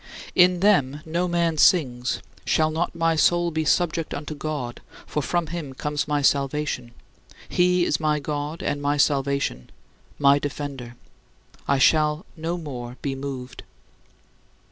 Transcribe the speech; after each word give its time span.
In 0.33 0.61
them, 0.61 1.01
no 1.05 1.27
man 1.27 1.59
sings: 1.59 2.23
"Shall 2.43 2.71
not 2.71 2.95
my 2.95 3.15
soul 3.15 3.51
be 3.51 3.63
subject 3.65 4.15
unto 4.15 4.33
God, 4.33 4.81
for 5.05 5.21
from 5.21 5.45
him 5.45 5.75
comes 5.75 6.07
my 6.07 6.23
salvation? 6.23 6.93
He 7.47 7.85
is 7.85 7.99
my 7.99 8.17
God 8.19 8.63
and 8.63 8.81
my 8.81 8.97
salvation, 8.97 9.69
my 10.17 10.39
defender; 10.39 10.95
I 11.67 11.77
shall 11.77 12.25
no 12.35 12.57
more 12.57 12.97
be 13.03 13.13
moved." 13.13 13.61